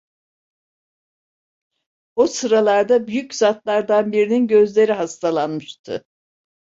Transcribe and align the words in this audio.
O 2.15 2.27
sıralarda 2.27 3.07
büyük 3.07 3.35
zatlardan 3.35 4.11
birinin 4.11 4.47
gözleri 4.47 4.93
hastalanmıştı. 4.93 6.05